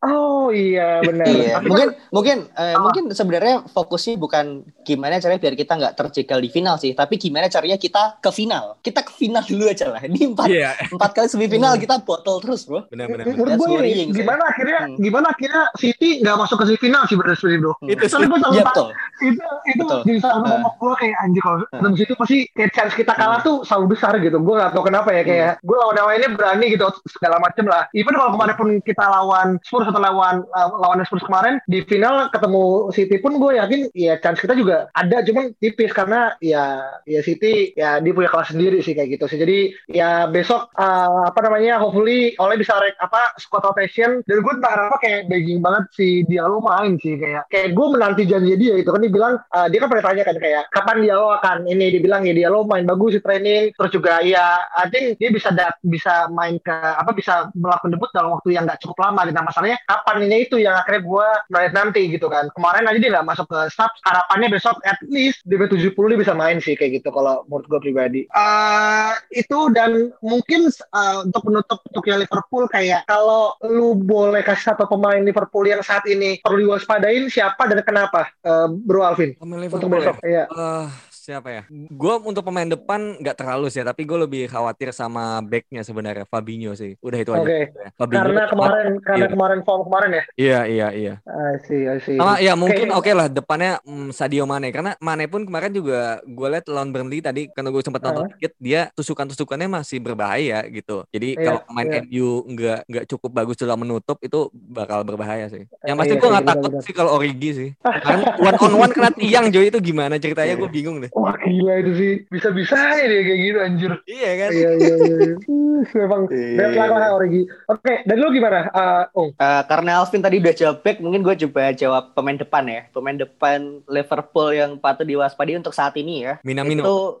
[0.00, 2.78] oh iya benar Iya, mungkin mungkin eh, Ah.
[2.78, 4.46] mungkin sebenarnya fokusnya bukan
[4.82, 8.74] gimana caranya biar kita nggak terjegal di final sih, tapi gimana caranya kita ke final.
[8.78, 10.00] Kita ke final dulu aja lah.
[10.00, 12.82] Ini empat Iya, empat kali semifinal kita botol terus, bro.
[12.86, 13.24] benar-benar.
[13.28, 14.18] menurut That's gue ini worrying, sih.
[14.18, 14.96] gimana akhirnya Hmm.
[14.98, 17.88] gimana akhirnya City nggak masuk ke semifinal sih bener sebenarnya bro Hmm.
[17.88, 18.88] Itu Soalnya gue selalu Iya betul.
[19.20, 20.00] itu itu Betul.
[20.02, 20.48] jadi selalu Ah.
[20.50, 21.68] ngomong gue kayak anjir kalau Ah.
[21.76, 25.08] dalam situ pasti kayak chance kita kalah tuh selalu besar gitu gue gak tau kenapa
[25.10, 28.68] ya kayak gue lawan yang lainnya berani gitu segala macem lah even kalau kemarin pun
[28.80, 33.56] kita lawan Spurs atau lawan uh, lawan Spurs kemarin di final ketemu City pun gue
[33.58, 38.30] yakin ya chance kita juga ada cuman tipis karena ya ya City ya dia punya
[38.30, 39.38] kelas sendiri sih kayak gitu sih.
[39.40, 39.58] Jadi
[39.90, 44.22] ya besok uh, apa namanya hopefully oleh bisa rek apa squad rotation.
[44.24, 48.24] Dan gue entah kenapa kayak begging banget si Diallo main sih kayak kayak gue menanti
[48.28, 51.28] janji dia itu kan dia bilang uh, dia kan pernah tanya kan kayak kapan Diallo
[51.40, 53.74] akan ini dia bilang ya Diallo main bagus di training.
[53.74, 58.10] Terus juga ya I think dia bisa dat bisa main ke apa bisa melakukan debut
[58.14, 61.72] dalam waktu yang nggak cukup lama gitu masalahnya kapan ini itu yang akhirnya gue melihat
[61.74, 62.46] nanti gitu kan.
[62.54, 66.32] Kemarin aja dia nggak masuk ke staff harapannya besok at least di 70 dia bisa
[66.32, 68.20] main sih kayak gitu kalau menurut gue pribadi.
[68.30, 74.72] Eh, itu dan mungkin eh, untuk menutup untuk yang Liverpool kayak kalau lu boleh kasih
[74.72, 78.30] satu pemain Liverpool yang saat ini perlu diwaspadain siapa dan kenapa?
[78.46, 79.94] Eh, Bro Alvin untuk ya?
[79.98, 80.44] besok iya.
[80.46, 80.86] Eh,
[81.30, 81.62] siapa ya?
[81.70, 86.74] Gue untuk pemain depan nggak terlalu sih, tapi gue lebih khawatir sama backnya sebenarnya Fabinho
[86.74, 86.98] sih.
[86.98, 87.46] Udah itu aja.
[87.46, 87.60] Oke.
[87.94, 89.28] Fabinho Karena kemarin karena Iya.
[89.30, 90.22] kemarin form kemarin ya.
[90.34, 91.14] Iya iya iya.
[91.22, 92.18] I see, I see.
[92.18, 93.10] Sama ya mungkin Oke.
[93.10, 97.22] oke lah depannya mm, Sadio Mane karena Mane pun kemarin juga gue lihat lawan Burnley
[97.22, 101.06] tadi karena gue sempat nonton dikit dia tusukan-tusukannya masih berbahaya gitu.
[101.14, 102.02] Jadi Iya, kalau pemain iya.
[102.02, 105.68] MU nggak nggak cukup bagus dalam menutup itu bakal berbahaya sih.
[105.86, 107.68] Yang pasti iya gue sih, nggak takut sih kalau Origi sih.
[107.78, 111.10] Karena one on one kena tiang Joy itu gimana ceritanya gue bingung deh.
[111.20, 113.92] Wah gila itu sih bisa-bisa ya dia kayak gitu anjir.
[114.08, 114.50] Iya kan?
[114.56, 115.16] Iya iya iya.
[115.20, 115.34] iya.
[115.44, 116.56] Uh, Memang Iya.
[116.56, 117.42] bad luck lah Origi.
[117.68, 118.68] Oke, dan lu gimana?
[118.68, 119.30] Eh, Ung?
[119.32, 122.80] Eh, karena Alvin tadi udah jawab back, mungkin gue coba jawab pemain depan ya.
[122.92, 126.40] Pemain depan Liverpool yang patut diwaspadai untuk saat ini ya.
[126.40, 126.84] Minamino.
[126.84, 126.96] Itu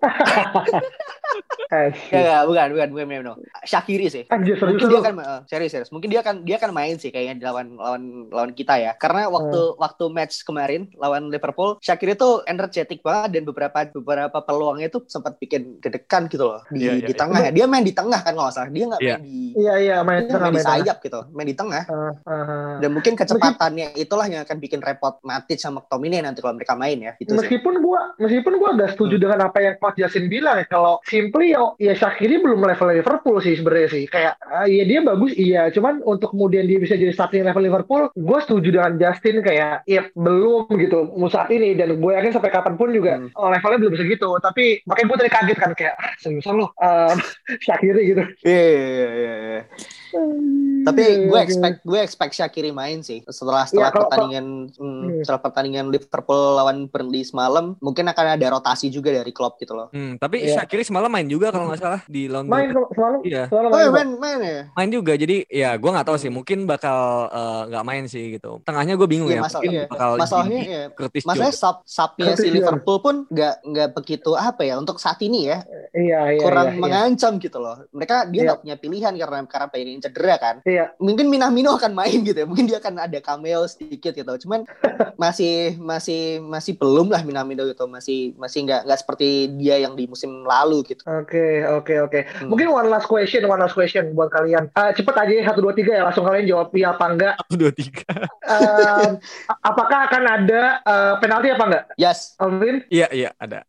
[1.70, 3.38] Eh, ya, ya, bukan, bukan, bukan Minamino.
[3.62, 4.26] Shakiri sih.
[4.26, 5.90] Anjir serius dia akan eh, serius serius.
[5.94, 8.98] Mungkin dia akan dia akan main sih kayaknya di lawan lawan lawan kita ya.
[8.98, 14.88] Karena waktu waktu match kemarin lawan Liverpool, Shakiri tuh energetik banget dan beberapa beberapa peluangnya
[14.88, 17.18] tuh sempat bikin dedekan gitu loh di Iya, iya, di iya.
[17.18, 17.50] tengah ya.
[17.50, 18.70] Dia main di tengah kan kalau nggak salah.
[18.70, 19.16] Dia nggak Iya.
[19.16, 20.78] main di Iya iya main dia tengah main di main tengah.
[20.80, 21.82] sayap gitu, main di tengah.
[21.84, 22.74] Ah, ah, ah.
[22.78, 26.98] Dan mungkin kecepatannya itulah yang akan bikin repot Matic sama McTominay nanti kalau mereka main
[26.98, 27.12] ya.
[27.16, 27.38] Itu sih.
[27.40, 29.24] Meskipun gua meskipun gua agak setuju Hmm.
[29.26, 33.36] dengan apa yang Coach Jasin bilang ya kalau simply ya, ya Shaqiri belum level Liverpool
[33.38, 37.10] sih sebenarnya sih kayak ah, ya dia bagus iya cuman untuk kemudian dia bisa jadi
[37.10, 42.12] starting level Liverpool gue setuju dengan Justin kayak ya belum gitu saat ini dan gue
[42.12, 43.28] yakin sampai kapan pun juga Hmm.
[43.34, 47.16] oh, levelnya belum segitu tapi makanya gue tadi kaget kan kayak ah, seriusan lu um,
[47.62, 49.62] Shaqiri gitu Iya, iya, iya, iya.
[50.80, 51.44] Tapi gue Oke.
[51.44, 55.20] expect gue expect Shakiri main sih setelah setelah Iya, kalau- pertandingan hmm, Hmm.
[55.20, 59.88] setelah pertandingan Liverpool lawan Burnley semalam mungkin akan ada rotasi juga dari Klopp gitu loh.
[59.90, 60.56] Hmm, tapi Iya.
[60.58, 63.44] Shakiri semalam main juga kalau nggak salah di lawan main kalau selalu Iya.
[63.46, 63.94] selalu Oh main ya kok.
[63.94, 64.60] main main ya.
[64.72, 68.58] main juga jadi ya gue nggak tahu sih mungkin bakal eh, nggak main sih gitu
[68.62, 69.84] tengahnya gue bingung Iya, ya masalah- mungkin iya.
[69.86, 70.82] bakal Masalahnya ya,
[71.20, 72.48] masalahnya sub subnya si.
[72.50, 75.60] Liverpool pun nggak nggak begitu apa ya untuk saat ini ya
[75.92, 76.80] iya iya kurang iya, iya.
[76.80, 77.84] mengancam gitu loh.
[77.90, 78.46] Mereka dia Iya.
[78.48, 80.56] nggak punya pilihan karena karena pengen cedera kan.
[80.62, 80.92] Iya.
[80.96, 82.46] Mungkin Minamino akan main gitu ya.
[82.46, 84.32] Mungkin dia akan ada cameo sedikit gitu.
[84.42, 84.64] Cuman
[85.14, 87.84] masih masih masih belum lah Minamino gitu.
[87.84, 91.04] Masih masih nggak nggak seperti dia yang di musim lalu gitu.
[91.06, 92.20] Oke, oke, oke.
[92.36, 92.48] Hmm.
[92.48, 94.68] Mungkin one last question, one last question buat kalian.
[94.70, 97.34] Eh, cepet aja ya, satu dua tiga ya, langsung kalian jawab iya apa enggak.
[97.38, 98.02] satu dua tiga
[98.42, 99.08] Eh,
[99.60, 102.82] apakah akan ada eh, penalti apa enggak, Yes, Alvin?
[102.88, 103.62] iya iya ada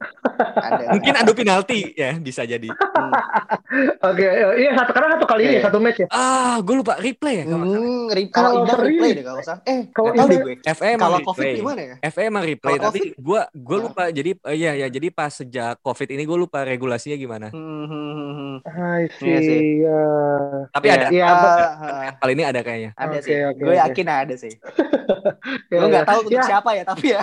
[0.56, 0.84] ada.
[0.92, 3.12] mungkin adu penalti ya bisa jadi Hmm.
[4.10, 5.64] Oke, eh, iya satu karena satu kali ini Iya.
[5.66, 6.08] satu match ya.
[6.10, 6.21] ah
[6.60, 7.66] gue lupa replay ya kalau.
[7.66, 9.62] Hmm, re- Kalau kalau seri- replay deh kalau salah.
[9.64, 10.54] Eh, kalau nggak tahu deh gue.
[10.68, 11.30] FA emang Kalau replay.
[11.32, 11.96] COVID gimana ya?
[12.06, 15.80] FA emang replay Kalau tapi gue gue lupa jadi eh, iya ya jadi pas sejak
[15.80, 18.56] covid ini gue lupa regulasinya gimana Hmm, hmm, hmm, hmm.
[18.64, 19.40] I Iya sih.
[19.42, 19.70] see.
[19.80, 20.02] ya.
[20.70, 23.36] tapi Iya, ada Iya, ah, but- ah, kali ini ada kayaknya ada Oke, sih.
[23.42, 23.82] oke, gue oke.
[23.82, 24.54] yakin ada sih.
[25.68, 26.08] Ya, gue nggak ya.
[26.08, 27.22] tahu untuk Ya, siapa ya, tapi ya.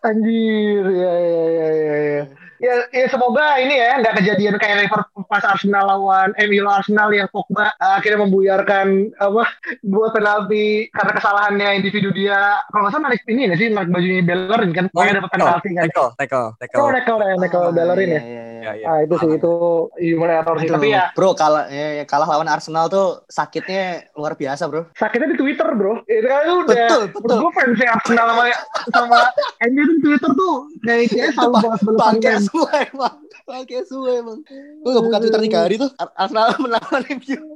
[0.00, 2.22] Anjir, ya, ya, ya, ya, ya.
[2.60, 7.08] Ya, ya semoga ini ya nggak kejadian kayak Liverpool pas Arsenal lawan MU lawan Arsenal
[7.08, 9.48] yang Pogba uh, akhirnya membuyarkan apa
[9.80, 12.60] dua penalti karena kesalahannya individu dia.
[12.68, 15.84] Kalau nggak salah ini nggak sih narik bajunya Bellerin kan, makanya dapat penalti kan.
[15.88, 18.12] tackle tackle tackle Oh, nekel ya, nekel Ah, Bellerin ya.
[18.12, 18.84] iya, iya, ya, iya.
[18.84, 18.86] ya.
[18.86, 19.52] Ah itu sih itu
[19.96, 20.68] human error sih.
[20.68, 24.86] Aduh, Tapi ya bro kalah ya, ya, kalah lawan Arsenal tuh sakitnya luar biasa bro.
[24.92, 26.04] sakitnya di Twitter bro.
[26.04, 26.76] Itu kan udah.
[26.86, 27.36] Betul, betul.
[27.40, 28.44] Gue fans Arsenal sama
[28.90, 29.18] sama
[29.64, 32.44] MU di Twitter tuh kayak kayak selalu balas-balas Bangke argumen.
[32.44, 34.38] semua emang, bangke semua emang.
[34.80, 36.46] Gue gak buka Twitter tiga hari tuh Ar- Arsenal
[37.16, 37.38] MU.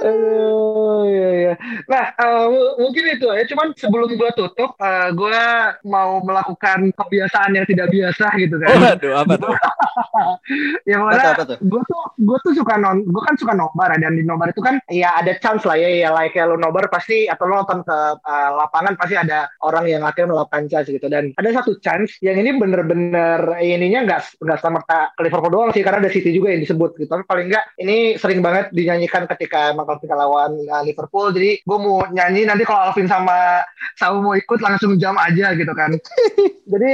[0.00, 1.54] Aduh, iya, iya.
[1.86, 3.42] Nah, eh, mu- mungkin itu ya.
[3.44, 5.40] Cuman sebelum gue tutup, eh, gue
[5.84, 8.79] mau melakukan kebiasaan yang tidak biasa gitu oh kan.
[8.84, 9.54] Aduh apa tuh
[10.90, 11.58] yang Apa tuh, mana apa tuh?
[11.60, 14.60] gue tuh gue tuh suka non, gue kan suka nobar ya, dan di nobar itu
[14.60, 17.82] kan ya ada chance lah ya, ya like kayak lo nobar pasti atau lo nonton
[17.84, 21.06] ke eh, lapangan pasti ada orang yang akhirnya melakukan chance gitu.
[21.08, 25.82] Dan ada satu chance yang ini bener-bener ininya nggak nggak sama ke Liverpool doang sih,
[25.84, 27.08] karena ada City juga yang disebut gitu.
[27.08, 31.32] Tapi paling nggak ini sering banget dinyanyikan ketika emang kalau kita lawan uh, Liverpool.
[31.32, 33.64] Jadi gue mau nyanyi nanti kalau Alvin sama
[33.96, 35.92] Samu mau ikut langsung jam aja gitu kan.
[36.72, 36.90] Jadi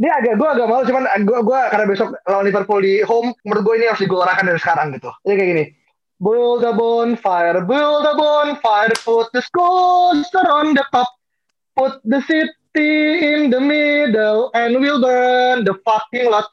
[0.00, 3.62] dia agak gue agak malu cuman gue gue karena besok lawan Liverpool di home menurut
[3.62, 5.10] gue ini harus digelorakan dari sekarang gitu.
[5.22, 5.64] Jadi kayak gini.
[6.20, 11.08] Build a bonfire, build a bonfire, put the sculpture on the top,
[11.72, 16.44] put the city in the middle, and we'll burn the fucking lot.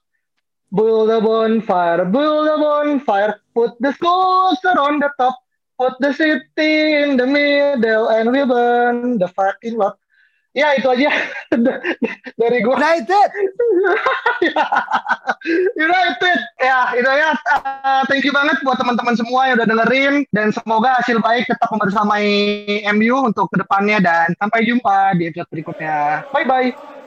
[0.72, 5.36] Build a bonfire, build a bonfire, put the sculpture on the top,
[5.76, 10.00] put the city in the middle, and we'll burn the fucking lot.
[10.58, 11.13] Ya itu aja
[12.41, 12.74] dari gue.
[12.74, 13.30] United.
[15.78, 16.38] United.
[16.58, 17.32] Ya, itu ya.
[17.62, 21.70] Uh, thank you banget buat teman-teman semua yang udah dengerin dan semoga hasil baik tetap
[21.70, 22.26] membersamai
[22.98, 26.26] MU untuk ke depannya dan sampai jumpa di episode berikutnya.
[26.34, 27.07] Bye bye.